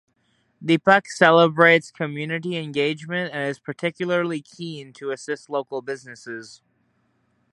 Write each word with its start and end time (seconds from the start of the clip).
Deepak 0.65 1.05
celebrates 1.05 1.91
community 1.91 2.57
engagement 2.57 3.31
and 3.35 3.47
is 3.47 3.59
particularly 3.59 4.41
keen 4.41 4.91
to 4.93 5.11
assist 5.11 5.47
local 5.47 5.83
businesses. 5.83 6.63